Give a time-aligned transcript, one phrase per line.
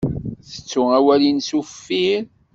[0.49, 2.21] Tettu awal-nnes uffir.